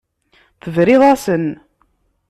[0.61, 1.47] Tebriḍ-asen.